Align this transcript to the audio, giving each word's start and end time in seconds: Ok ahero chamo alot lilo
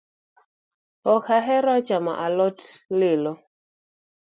Ok 1.13 1.25
ahero 1.37 1.73
chamo 1.87 2.13
alot 2.25 2.59
lilo 2.99 3.33